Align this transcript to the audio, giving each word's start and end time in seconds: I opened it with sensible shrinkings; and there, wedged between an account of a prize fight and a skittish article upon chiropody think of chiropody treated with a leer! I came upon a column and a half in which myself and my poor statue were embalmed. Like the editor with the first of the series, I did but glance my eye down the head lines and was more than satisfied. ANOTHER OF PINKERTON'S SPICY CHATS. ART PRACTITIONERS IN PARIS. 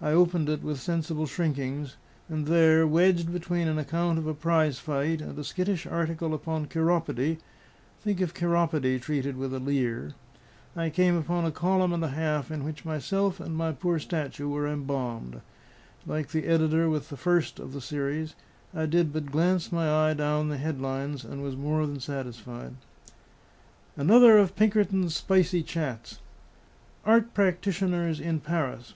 I 0.00 0.12
opened 0.12 0.48
it 0.48 0.62
with 0.62 0.78
sensible 0.78 1.26
shrinkings; 1.26 1.96
and 2.28 2.46
there, 2.46 2.86
wedged 2.86 3.32
between 3.32 3.66
an 3.66 3.78
account 3.78 4.16
of 4.16 4.28
a 4.28 4.32
prize 4.32 4.78
fight 4.78 5.20
and 5.20 5.36
a 5.36 5.42
skittish 5.42 5.88
article 5.88 6.34
upon 6.34 6.66
chiropody 6.68 7.38
think 8.00 8.20
of 8.20 8.32
chiropody 8.32 9.00
treated 9.00 9.36
with 9.36 9.52
a 9.52 9.58
leer! 9.58 10.14
I 10.76 10.88
came 10.90 11.16
upon 11.16 11.44
a 11.44 11.50
column 11.50 11.92
and 11.92 12.04
a 12.04 12.10
half 12.10 12.48
in 12.52 12.62
which 12.62 12.84
myself 12.84 13.40
and 13.40 13.56
my 13.56 13.72
poor 13.72 13.98
statue 13.98 14.48
were 14.48 14.68
embalmed. 14.68 15.40
Like 16.06 16.28
the 16.28 16.44
editor 16.46 16.88
with 16.88 17.08
the 17.08 17.16
first 17.16 17.58
of 17.58 17.72
the 17.72 17.80
series, 17.80 18.36
I 18.72 18.86
did 18.86 19.12
but 19.12 19.32
glance 19.32 19.72
my 19.72 19.90
eye 19.92 20.14
down 20.14 20.48
the 20.48 20.58
head 20.58 20.80
lines 20.80 21.24
and 21.24 21.42
was 21.42 21.56
more 21.56 21.84
than 21.88 21.98
satisfied. 21.98 22.76
ANOTHER 23.96 24.38
OF 24.38 24.54
PINKERTON'S 24.54 25.16
SPICY 25.16 25.64
CHATS. 25.64 26.20
ART 27.04 27.34
PRACTITIONERS 27.34 28.20
IN 28.20 28.38
PARIS. 28.38 28.94